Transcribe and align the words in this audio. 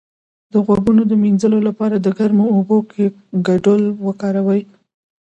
د 0.51 0.53
غوږونو 0.65 1.01
د 1.07 1.13
مینځلو 1.23 1.59
لپاره 1.67 1.95
د 1.99 2.07
ګرمو 2.19 2.45
اوبو 2.55 2.77
ګډول 3.47 3.83
وکاروئ 4.05 4.61